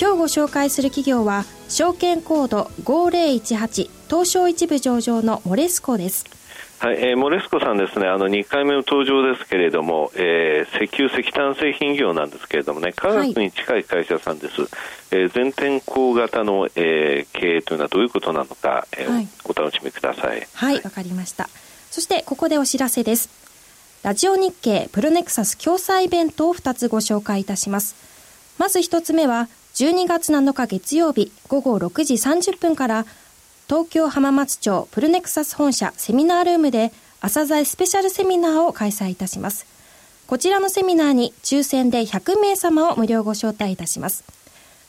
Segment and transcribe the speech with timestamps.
[0.00, 6.24] 今日ご紹介する企業は証券コード5018東証一部上場のモレスコです
[6.82, 14.62] はい、えー、モレスコさんですね、あの2回目の登場ですけれども、えー、石油石炭製品業なんですけれどもね、科学に近い会社さんです。
[14.62, 14.70] はい、
[15.12, 20.44] えー、全天候型の、えー、経営というのはどういうことなのか、えー、はい、お楽しみください。
[20.54, 21.48] はい、わ、はい、かりました。
[21.92, 23.28] そしてここでお知らせです。
[24.02, 27.94] ラジオ日経プロネクサス共催イベントを2つご紹介いたします。
[28.58, 33.06] まず1つ目は、12月7日月曜日午後6時30分から
[33.68, 39.66] 東京浜松町プルネクサス本社セミナールームで朝鮮スペシャルセミナーを開催いたします。
[40.26, 44.24] こちらのセミナーに抽選で100名様を無料ご招待いたします。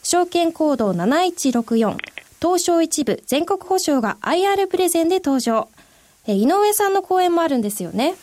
[0.03, 1.97] 証券コード7164
[2.41, 5.69] 東証一部全国保証が IR プレゼンで登場。
[6.27, 8.15] 井上さんの講演もあるんですよね？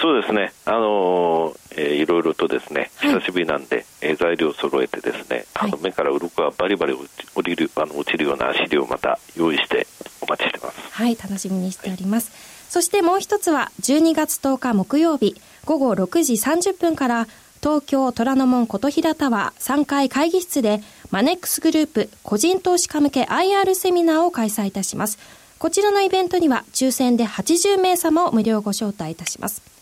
[0.00, 0.52] そうですね。
[0.66, 7.08] あのー、えー、いろいろとですね、久しぶりなんで、はい、えー、材料を揃えてですね、あの目から鱗がバリバリ落
[7.44, 9.86] ちるあの落ちるような資料をまた用意して
[10.20, 10.92] お待ちしてます。
[10.92, 12.30] はい、楽しみにしております。
[12.30, 12.38] はい、
[12.70, 17.26] そしてもう一つは12月10日木曜日午後6時30分から
[17.60, 25.18] 東京虎ノ門琴平タワー3階会議室でマネックスグループ個人投資家向け IR セミナーを開催いたします。
[25.58, 29.73] こちらのイベントには抽選で80名様を無料ご招待いたします。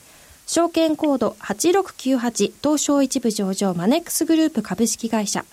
[0.53, 5.47] 証券コード8698東証一部上場マネックスグループ株式会社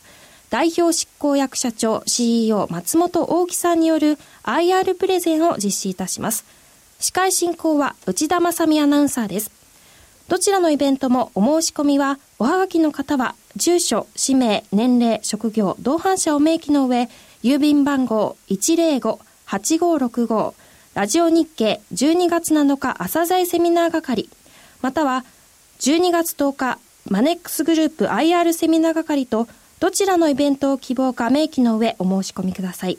[0.50, 6.44] 代表執行役社長 CEO 松本大木さんによる IR プレゼンを実施いたします。
[7.00, 9.52] 司会進行は内田正美アナウンサーです。
[10.28, 17.08] どちらのイベントもお申し込みは、おはがきの方は、住所、氏名、年齢、職業、同伴者を明記の上、
[17.42, 20.54] 郵便番号105-8565、
[20.96, 24.28] ラジオ日経12月7日朝鮮セミナー係、
[24.82, 25.26] または
[25.80, 26.78] 12月10日
[27.10, 29.48] マネックスグループ IR セミナー係と
[29.80, 32.98] どちらのイベントを希望か明記の上お申し込みください。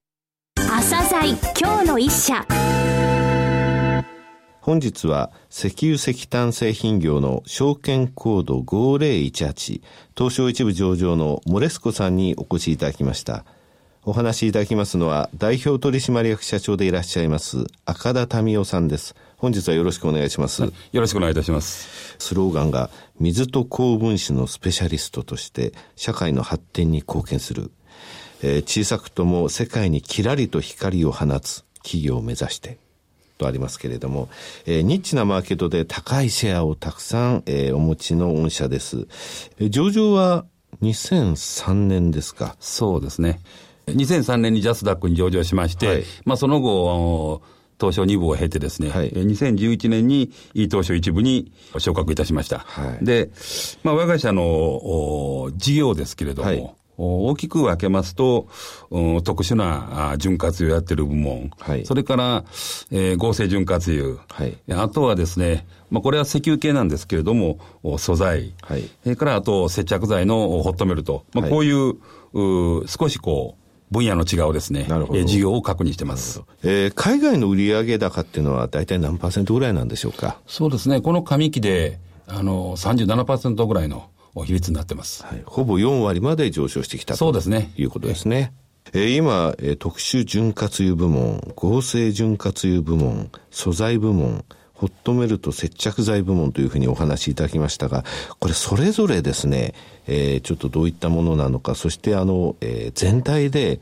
[0.55, 2.45] 朝鮮今日の一社。
[4.61, 9.81] 本日は石油石炭製品業の証券コード5018
[10.17, 13.43] 東証一部上場のモレスコさんにお越しいただきました。
[14.07, 19.15] お話しいただきますのは代表取締役社長でいらっしゃいます赤田民夫さんです。
[19.37, 22.15] 本日はよろしくお願いします、はい、よろしくお願いいたします。
[22.19, 27.71] スローガンが水と高分子のスペシャリストとして社会の発展に貢献する。
[28.43, 32.77] えー、小さくとも世界にキラリと光を放つ企業を目指して
[33.39, 34.29] とありますけれども、
[34.67, 39.07] えー、ニッチなマーケットで高いシェアをたくさん、えー、お持ちの御社です。
[39.57, 40.45] えー、上場は
[40.83, 43.39] 2003年ですかそうですね。
[43.87, 47.41] 2003年にジャスダックに上場しまして、はい、まあその後、
[47.79, 52.59] 東証2部を経てですね、はい、2011年に東証1部に昇格いたしました。
[52.59, 53.31] はい、で、
[53.83, 56.75] まあ我が社の事業ですけれども、はい。
[56.97, 58.47] 大きく分けますと、
[59.23, 62.45] 特殊な潤滑油をやってる部門、はい、それから、
[62.91, 67.59] えー、合成潤滑油、はい、あとはですね、まあ、これは石油系なんですけれども、
[67.97, 71.95] 素材、はい、それからあと接着剤のホットメルト、まあ、こういう、
[72.81, 76.41] う少しこう、分野の違うですね、え事業を確認してます。
[76.63, 80.37] えー、海外の売上高っていうのは大体何パーセントぐらいなんでしょうか？
[80.47, 84.09] そうですね、この上期で、あの、37%ぐらいの
[84.43, 85.23] 比率になってます。
[85.23, 87.71] はい、ほぼ4割まで上昇してきたそうですね。
[87.75, 88.53] ということですね。
[88.93, 94.45] えー、今、えー、特殊潤滑油部門、合成潤滑油部門、素材部門、
[94.75, 98.03] ホットメルト接着剤部門というふうにお話しいただきましたが、
[98.39, 99.73] これそれぞれですね、
[100.05, 103.79] えー、ちょっとどういったものなのか、そしてあの、えー、全体で、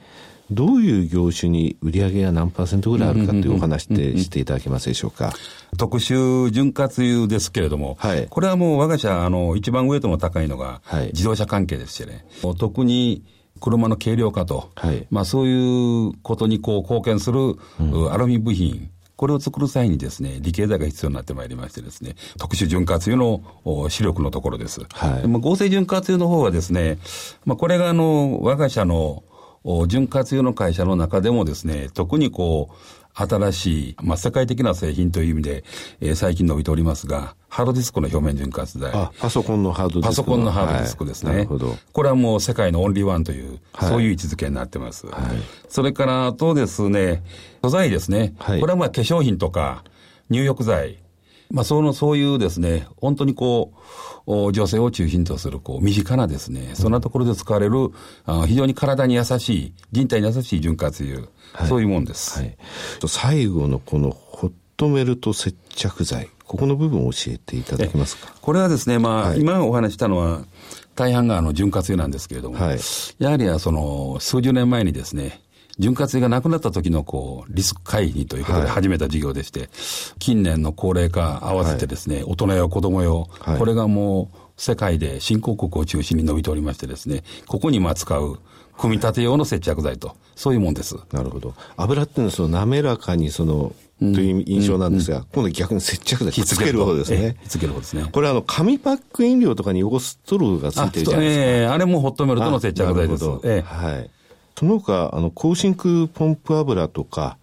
[0.51, 5.33] どういう業種に売り上げが何パーセントぐらいあるかというお話でしていただけますでしょうか？
[5.77, 10.81] 特殊潤滑油ですけれども、はい、これはもう我が社、あの、一番ウェイトの高いのが、
[11.13, 13.23] 自動車関係ですしね、はい、特に
[13.61, 18.91] 車の軽量化と、はい、まあそういうことにこう貢献する、うん、アルミ部品、
[19.23, 23.41] これを作る際にですね、理系剤が必要になってまいりましてですね、特殊潤滑油の
[23.87, 24.81] 主力のところです。
[24.91, 26.97] はい、まあ、合成潤滑油の方はですね、
[27.45, 29.23] まあこれがあの、我が社の
[29.87, 35.63] 潤滑油の会社の中でもですね、特にこう、新しい、まあ、世界的な製品という意味で、
[36.01, 38.91] えー、最近伸びておりますが、ハードディスクの表面潤滑剤。
[38.93, 41.29] あ、パソコンのハードディスクパソコンのハードディスクですね。
[41.29, 41.77] はい、なるほど。
[41.91, 45.05] これはもう世界のオンリーワンという、はい、そういう位置づけになってます。
[45.07, 45.15] はい、
[45.69, 47.23] それから、あとですね、
[47.63, 48.33] 素材ですね。
[48.39, 49.83] はい、これはまあ化粧品とか、
[50.29, 50.97] 入浴剤、
[51.53, 53.73] まあ、その、そういうですね、本当にこ
[54.25, 57.91] う、女性を中心とする、こう、身近なですね、そんなところで使われる、
[58.25, 62.39] あ非常に体に優しい、人体に優しい潤滑油、はい、そういうもんです。
[62.39, 62.57] はい。
[63.07, 68.33] 最後のこのホットメルト接着剤、ここの部分を教えていただけますか？
[68.41, 70.41] これはですね、まあ、はい、今お話したのは、
[70.95, 72.79] 大半があの潤滑油なんですけれども、はい、
[73.19, 75.42] やはりその数十年前にですね、
[75.79, 79.69] 潤滑油がなくなった時のこう、リスク回避ということで始めた事業でして、はい、
[80.19, 88.39] 近年の高齢化合わせてですね、はい、大人用子供用、はい、これがもう世界で新興国を中心に伸びておりましてですね、ここにまあ使う、
[88.77, 90.95] 組み立て用の接着剤と、そういうもんです。
[91.11, 91.53] なるほど。
[91.77, 97.37] 油っていうのはその滑らかにその、という印象なんですが、うんうん、今度逆に接着剤ひっつける方ですね。
[97.41, 98.09] ひっつける方ですね。
[98.11, 101.45] これあの、紙パック飲料とかに汚すトローがついてるじゃないですか。
[101.45, 103.23] ええー、あれもホットメルトの接着剤です。
[103.43, 104.09] えー、はい。
[104.57, 107.37] その他、あの、高真空ポンプ油とか、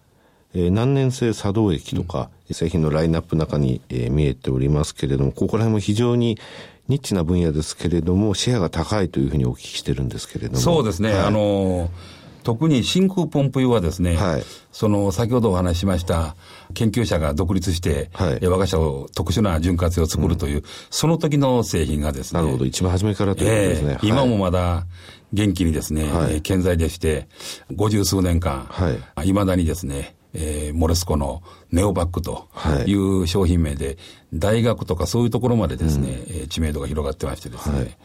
[0.53, 6.37] えー、難燃性作動液とか、うん、製品のラインナップの中に、えー、見えておりますけれども、ここら辺も非常に
[6.87, 10.59] ニッチな分野ですけれども、シェアが高いというふうにお聞きしてるんですけれども。
[10.59, 11.11] そうですね。
[11.11, 11.89] はい、あのー
[12.43, 16.35] 特に真空ポンプ用はですね、はい、その先ほどお話ししました
[16.73, 22.41] 研究者が独立して、はい、我が社を特殊な潤滑油を作るという、うん、その時の製品がですね。
[22.41, 23.91] なるほど、一番初めからということですね。
[23.93, 24.85] えー、今もまだ
[25.33, 27.27] 元気にですね、はい、健在でして、
[27.73, 31.41] 五十数年間、はい、まだにですね、えー、モレスコの
[31.71, 32.49] ネオバックと
[32.85, 32.93] い。
[32.93, 33.97] う商品名で、
[34.33, 37.97] 大学とかそういうところまでですね、うん、知名度が広がってましてですね、はい、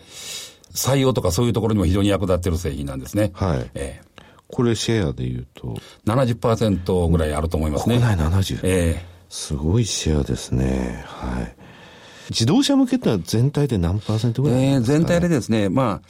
[0.73, 3.31] 採用とかそういうところにも非常に役立っている製品なんですね。
[3.35, 3.71] はい。
[3.75, 4.06] えー
[4.49, 5.77] これシェアでいうと
[6.07, 7.97] 70%ぐらいあると思いますね。
[7.97, 8.61] 国内 70?
[8.63, 11.05] ええー、すごいシェアですね。
[11.07, 11.57] はい。
[12.31, 16.09] 自動車向けってのは全体で何パーセントぐらいですか、ね、えー、全体でですね、まあ、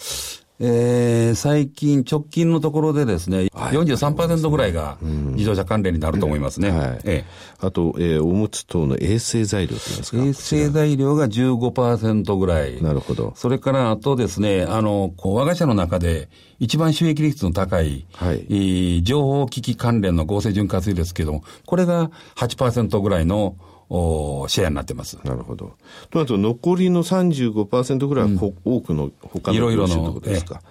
[0.58, 6.68] えー、最近、直近のところでですね、はい、43%ぐらいが自動車関連になると思いますね。
[6.68, 6.88] うん、はい。
[6.88, 7.24] ええ、
[7.60, 10.24] あと、えー、おむつ等の衛生材料といいますか？
[10.24, 12.82] 衛生材料が15%ぐらい。
[12.82, 13.34] なるほど。
[13.36, 23.56] それから、あとですね、あの、こう我が社の中で一番収益率の高い、はい、えー、情報機器関連の合成潤滑油ですけども、これが8%ぐらいの
[23.88, 25.18] おシェアになってます。
[25.24, 25.74] なるほど。
[26.10, 30.62] となると、残りの35%ぐらいは、うん、多くの他の業種ってことですか？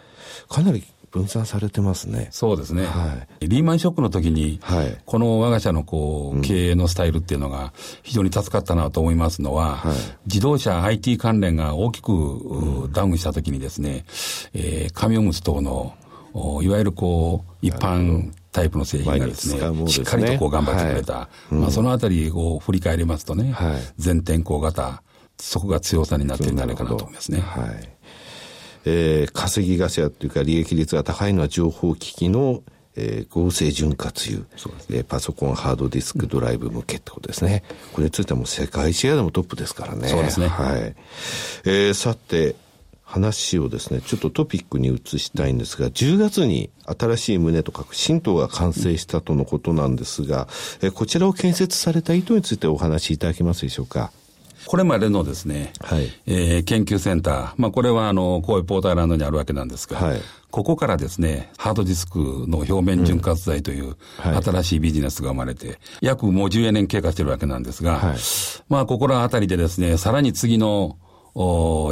[0.50, 2.28] かなり分散されてますね。
[2.32, 2.86] そうですね。
[2.86, 7.72] はい、リーマンショックの時に、はい、この我が社のこう、経営のスタイルっていうのが
[8.04, 9.96] 非常に助かったなと思いますのは、はい、
[10.26, 14.04] 自動車 IT 関連が大きく、うん、ダウンした時にですね、
[14.54, 15.94] えー、紙おむつ等の、
[16.64, 21.14] いわゆるこう、一般タイプの製品がですね、ねしっかりとこう頑張ってくれた。
[21.14, 25.02] はいまあ、そのあたりを振り返りますとね、はい、全天候型、
[25.38, 27.40] そこが強さになってるんじゃないかなと思いますね。
[27.40, 27.90] はい。
[28.86, 32.62] えー、稼ぎ頭というか利益率が高いのは情報機器の
[32.98, 34.46] えー、合成潤滑油、
[34.90, 37.64] えー、パソコン、ハードディスク、ドライブ向けってことですね。
[37.94, 40.08] これについてはもう世界シェアでもトップですからね。
[40.08, 40.48] そうですね。
[40.48, 40.96] はい。
[41.66, 42.56] えー、さて、
[43.06, 50.48] 話をですね、ちょっとトピックに移したいんですが、10月に新しい棟と書く新党が完成したとのことなんですが、
[50.82, 54.12] えこちらを建設された意図についてお話しいただけますでしょうか？
[54.66, 68.18] これまでのですね、はい、えー、研究センター、まあ、これはあの、神戸ポーターランドにあるわけなんですが、はい、ここからですね、ハードディスクの表面潤滑剤という新しいビジネスが生まれて、約もう10年経過してるわけなんですが、はい、
[68.68, 70.98] まあ、ここらあたりでですね、さらに次の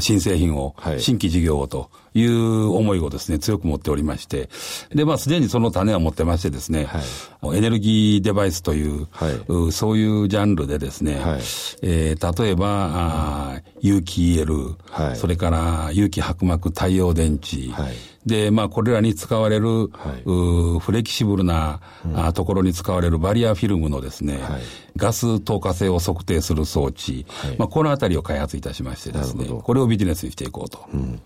[0.02, 4.50] 新製品を、新規事業をという思いをですね、強く持っておりまして、
[4.94, 11.40] で、まあ、すでにその種は持ってましてですね、はい、エネルギーデバイスという、はい、そういうジャンルでですね、はい、
[11.82, 17.94] えー、例えば、あ有機 EL、はい、それから有機薄膜太陽電池、はい、
[18.26, 24.62] で、まあ、これらに使われる、はい、フレキシブルな、うん、ところに使われるバリアフィルムのですね、はい、
[24.96, 30.86] ガス透過性を測定する装置、はい、まあ、このあたりを開発いたしましてですね、これをビジネスにしていこうと。
[30.94, 31.22] うん。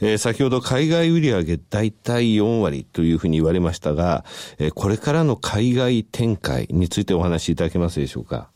[0.00, 4.24] えー、先ほど海外売上大体4割というふうに言われましたが、
[4.58, 8.48] えー、これからの海外展開についてお話しいただけますでしょうか？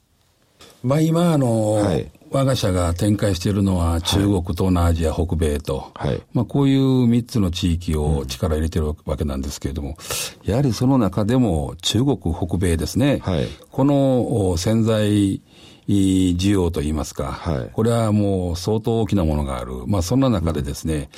[0.83, 9.97] まあ今、あの、はい、我が社が展開しているのは中国、東南アジア、北米と、はい、まあこういう3つの地域を力入れてるわけなんですけれども、
[10.45, 15.41] やはりその中でも中国、北米ですね、はい、この潜在
[15.89, 19.85] 需要といいますか、はい、これはもう相当大きなものがある。
[19.87, 21.11] まあそんな中でですね、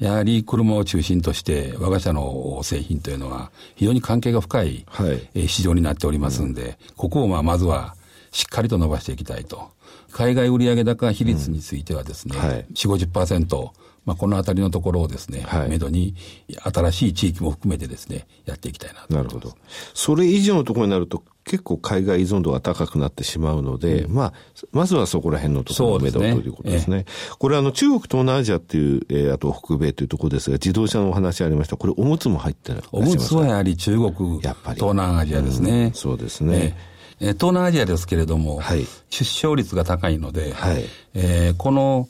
[0.00, 4.86] うん、やはり車を中心として我が社の製品というのは非常に関係が深い、
[5.46, 7.94] 市場になっておりますんで、うん、ここをまあまずは
[8.30, 9.70] しっかりと伸ばしていきたいと。
[10.10, 13.70] 海外売上高比率についてはですね、うんはい、4、50%、
[14.08, 16.14] まあ、このあたりのところをですね、はい、めどに、
[16.64, 19.54] 新しい地域も含めてですね、やっていきたいなとなるほど。
[19.92, 24.32] それ以上のところになると、結構海外依存度が高くなってしまうので、うん、まあ、
[24.72, 27.04] まずはそこら辺のところをめどということですね。
[27.06, 31.76] すねこれあの、中国、東南アジアっていう、えー、あと北米というところですが、自動車のお話ありました。
[31.76, 35.70] これおむつも入ってらっしゃいますおむつはやはり中国、やっぱり東南アジアですね。
[35.70, 36.56] うん、そうですね。
[36.56, 40.84] えーえー、東南アジアですけれども、はい、出生率が高いので、はい、
[41.14, 42.08] えー、この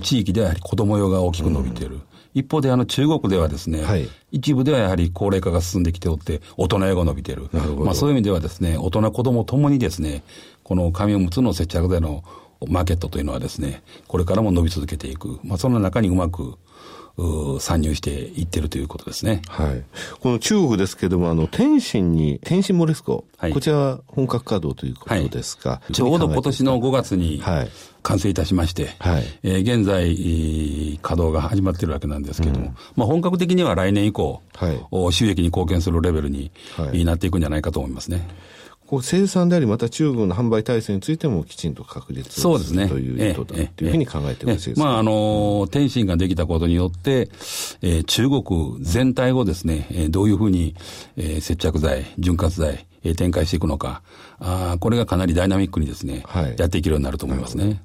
[0.00, 1.96] 地域ではやはり子供用が大きく伸びている。
[1.96, 2.02] うん、
[2.34, 7.48] 一方であの中国ではですね、はい、一部ではやはり高齢化が進んできておって、大人用が伸びている。
[7.52, 10.22] まあそういう意味ではですね、大人子供ともにですね、
[10.64, 12.24] この紙おむつの接着剤の
[12.66, 15.38] マーケットというのはですね、これからも伸び続けていく。
[15.44, 16.56] まあその中にうまく
[17.60, 19.42] 参入していってるということですね。
[19.48, 19.82] はい。
[20.20, 27.42] この中国ですけども、あの、天津に、天津モレスコ、はい、こちらは本格稼働ということですか、はい、ちょうど今年の5月に
[28.02, 36.50] 完成いたしまして、はい、えー、現在、稼働が始まっているわけなんですけれども、うん、まあ本格的には来年以降、はい、収益に貢献するレベルに、
[37.04, 38.26] なっていくんじゃないかと思いますね。
[38.90, 42.88] こう生産であり、また中国の販売体制についてもきちんと確立そうですね。
[42.88, 47.30] ということだというふうに考えてよろしいですか、まあ、あの、天津ができたことによって、
[47.82, 50.74] えー、中国全体をですね、えー、どういうふうに、
[51.16, 54.02] えー、接着剤、潤滑剤、えー、展開していくのか、
[54.40, 57.80] あこれがかなりダイナミックにですね、はい、やっていけるようになると思いますね。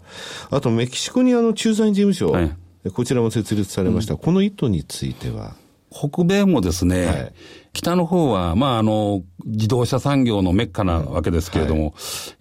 [0.50, 2.52] あと、メキシコにあの駐在事務所、はい、
[2.92, 4.16] こちらも設立されました。
[4.16, 5.54] うん、この意図については？
[5.96, 7.34] 北米もですね、はい。
[7.72, 11.90] 北の方は、まあ、あの、自動車産業のメッカなわけですけれども、は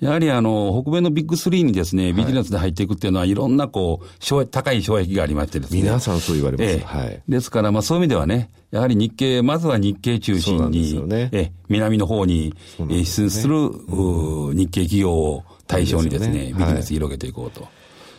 [0.01, 5.83] い、やはりあの、北米のビッグスリーにですね、ビジネスで入っていくっていうのは、いろんなこう、高い障壁がありましてですね。
[5.83, 6.71] 皆さんそう言われます。
[6.71, 7.23] えはい。
[7.29, 12.55] ですから、まあそういう意味ではね、やはり日経、まずは日経中心に、ね、え南の方に
[13.05, 13.77] 進出する、ね、
[14.55, 17.69] 日系企業を対象にですね、ビジネス広げていこうと。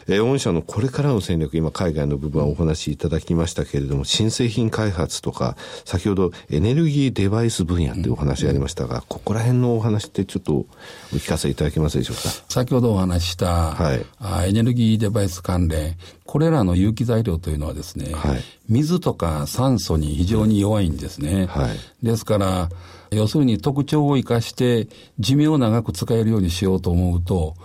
[0.07, 10.65] えー、御社のこれからの戦略、今海外の部分はお話しいただきましたけれども、新製品開発とか、先ほどエネルギーデバイス分野というお話ありましたが、ここら辺のお話ってちょっとお
[11.13, 12.21] 聞かせいただけますでしょうか？
[12.49, 21.47] 先ほどお話した、はい、あエネルギーデバイス関連、これらの有機材料というのはですね、はい、水とか酸素に非常に弱いんですね。
[21.47, 22.69] はい、ですから、
[23.11, 24.87] 要するに特徴を生かして
[25.19, 27.55] 寿命を長く使えるようにしようと思うと、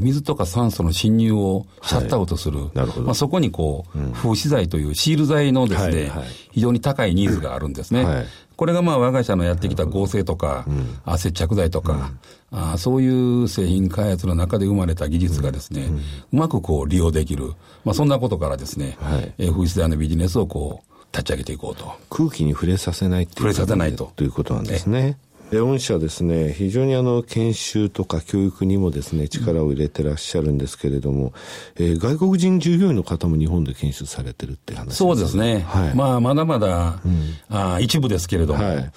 [0.00, 2.58] 水とか酸素の侵入をシャットアウトする。
[2.58, 3.06] はい、なるほど。
[3.06, 8.04] まあ、そこにこう、うん、封止剤というシール剤のですね、はいはい、非常に高いニーズがあるんですね。
[8.04, 10.64] はい、これがまあ我が社のやってきた合成とか、
[11.06, 12.12] うん、接着剤とか、
[12.52, 16.00] うん、あそういう製品開発の中で生まれた技術がですね、うん、う
[16.32, 17.54] まくこう利用できる。
[17.84, 21.90] まあそんなことからですね、はい、封止剤のビジネスをこう、立ち上げていこうと。
[22.10, 24.12] 空気に触れさせない触れさせないと。
[24.14, 25.16] ということなんですね。
[25.52, 31.32] 御社ですね、非常にあの、研修とか教育にもですね、力を入れてらっしゃるんですけれども、
[31.78, 35.60] うん、えー、外国人従業員の方も日本で研修されてるって話ですそうですね。
[35.60, 38.90] はい、まあ、まだまだ、うん、あ一部ですけれども、はい、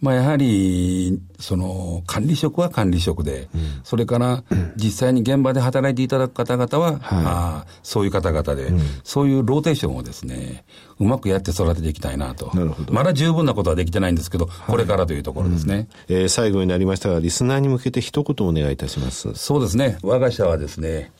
[0.00, 4.42] まあ、やはり、その、管理職は管理職で、うん、それから、
[4.76, 8.72] 実際に現場で働いていただく方々は、はい、あそういう方々で、
[9.04, 10.64] そういうローテーションをですね、
[10.98, 12.50] うまくやって育てていきたいなと。
[12.54, 12.92] なるほど。
[12.92, 15.88] まだ十分なことはできてないんですけど、これからというところですね。
[16.08, 19.32] うん、えー、最後になりましたが、リスナーに向けて一言お願いいたします。
[19.34, 19.98] そうですね。
[20.02, 21.12] 我が社はですね、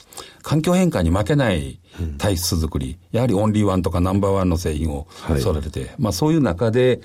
[0.48, 1.78] 環境変化に負けない
[2.16, 5.06] 体質作り、やはりオンリーワンとかナンバーワンの製品を
[5.38, 7.02] 育てて、はい、まあそういう中で、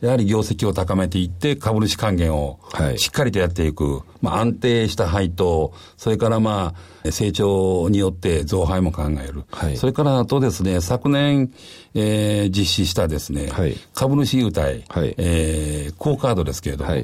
[0.00, 2.58] やはり業績を高めていって、株主還元を
[2.96, 6.74] しっかりとやっていく、まあ安定した配当、それからま
[7.04, 9.44] あ成長によって増配も考える。
[9.50, 11.52] はい、それからあとですね、昨年、
[11.92, 16.94] えー、実施したですね、はい、株主優待、はい、えー、高カードですけれども、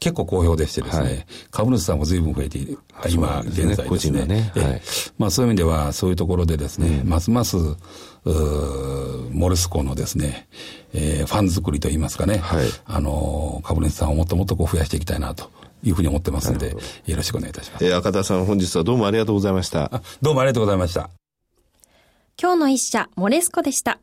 [0.00, 2.78] 結構好評でしてですね、はい、株主さんも随分増えている、
[3.10, 4.24] 今、現在ですね。
[4.24, 4.82] ねはい、
[5.18, 7.56] まあそういう意味では、そういうところでですね、うん、ますます、
[8.24, 10.48] モルスコのですね、
[10.94, 15.50] えー、ファン作りといいますかね、はい、あの、株主さんをもっともっとこう増やしていきたいなと。
[15.82, 16.76] いうふうに思ってますので、
[17.06, 17.84] よろしくお願いいたします。
[17.86, 20.02] えー、赤田さん、本日はどうもありがとうございました。
[20.20, 21.08] どうもありがとうございました。
[22.38, 23.98] 今日の一社、モレスコでした。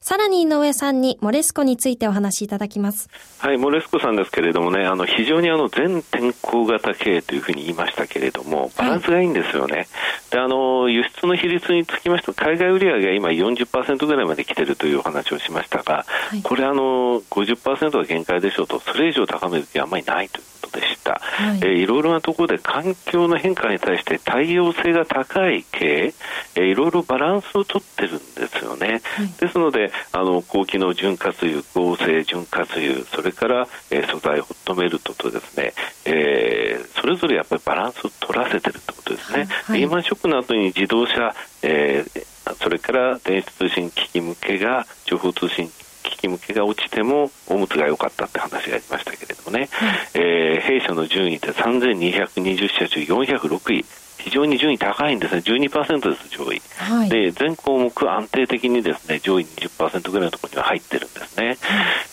[0.00, 3.08] さらに井上さんにモレスコについてお話しいただきます。
[3.38, 9.76] はい、モレスコさんですけれどもね、あの非常にあの全天候型経営というふうに言いましたけれども、バランスがいいんですよね。
[9.76, 9.86] はい、
[10.30, 21.20] で、あの輸出の比率につきまして、海外売上が今40%ぐらいまで来てるというお話をしましたが、はい、これあの50%が限界でしょうと、それ以上高める気はあんまりないというでした。
[21.20, 26.14] はいえー、いろいろなところで環境の変化に対して対応性が高い経営、
[26.56, 29.00] えー、いろいろバランスをとってるんですよね。
[29.02, 35.72] はい、ですので、あの高機能潤滑油、合成潤滑油、それから、えー、素材ホットメルトとですね、
[36.04, 39.46] えー、それぞれやっぱりバランスを取らせてるってことですね。
[39.64, 42.24] はい、リーマンショックの後に自動車、えー、
[42.62, 53.84] それから電子通信機器向けが情報通信機器向けが落ちてもおむつが良かったって話がありましたけれどもね、はい、えー、弊社の順位って3220社中406位。
[54.24, 61.56] 非常に順位高いんですね、12%です、上位、はい、で全項目安定的にですね上位20%ぐらいのところには入ってるんですね、はい、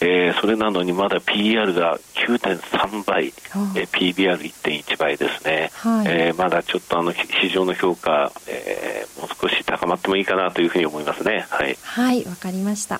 [0.01, 11.45] えー、それなのにまだ PR が9.3倍、えー、PBR1.1 倍ですね、はい、えー、まだちょっとあの市場の評価、えー、もう少し高まってもいいかなというふうに思いますね。
[11.49, 12.99] はい、はい、わかりました。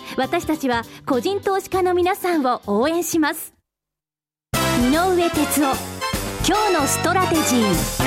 [0.17, 3.53] 私たちは個人投資家の皆さんを応援します。
[4.53, 6.01] 井上哲夫
[6.47, 8.00] 今日のストラテジー。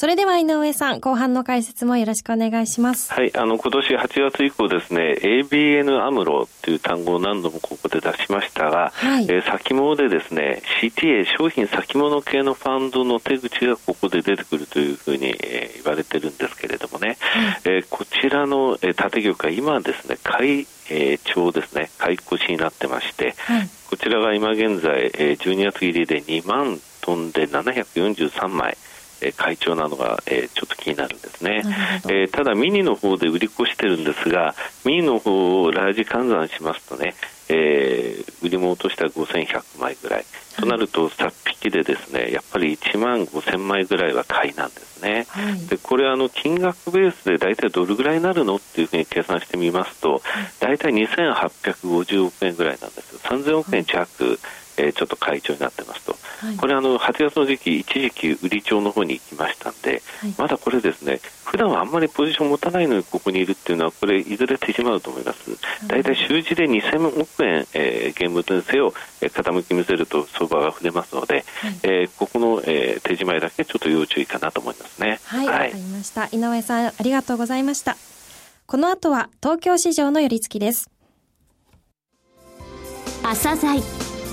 [0.00, 3.12] それでは井上さん、後半の解説もよろしくお願いします。
[3.12, 28.78] はい、あの、今年8月以降ですね、ABN アムロという単語を何度もここで出しましたが、はい、えー、先物でですね、CTA 商品先物系のファンドの手口がここで出てくるというふうに、えー、言われてるんですけれどもね、はい、えー、こちらの、えー、縦玉が今ですね、買い、えー、調ですね、買い越しになってまして、はい、こちらが今現在、えー、12月切りで2万トンで743枚、
[29.20, 31.62] え会長なのが、えちょっと気になるんですね、
[32.08, 34.54] えただミニの方で売り越してるんですが
[34.84, 37.14] ミニの方をラージ換算しますとね、
[37.48, 40.24] えー、売りも落としたら5100枚ぐらい、
[40.60, 50.22] となるとさ引きでですねやっぱり1万5000枚ぐらいは買いなんですね、はい、でこれあの金額ベースで大体どれぐらいになるのっていうふうに計算してみますと
[50.60, 53.16] 大体2850億円ぐらいなんです。
[53.16, 54.38] 3000億円弱、
[54.76, 65.50] えー、ちょっと会長になってますと、はい、これあの8月の時期一時期売り帳の方に行きましたんで、はい、まだこれですね普段はあんまりポジション持たないのにここにいるっていうのはこれいずれ手締まうと思います。
[65.86, 71.44] 大体週次で2000億円、えー、現物にせよ、えー、傾き見せると相場が触れますので、はい、
[71.82, 75.20] えー、ここの、えー、手締まいだけちょっと要注意かなと思いますね。
[75.24, 76.26] はいわ、はい、かりました。
[76.26, 77.96] 井上さんありがとうございました。
[78.66, 80.88] この後は東京市場の寄り付きです。
[83.22, 83.82] 朝鮮。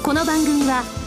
[0.03, 1.06] この番組は